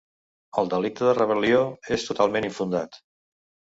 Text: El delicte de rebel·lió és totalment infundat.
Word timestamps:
El 0.61 0.69
delicte 0.73 1.05
de 1.09 1.13
rebel·lió 1.19 1.61
és 1.99 2.07
totalment 2.11 2.49
infundat. 2.51 2.99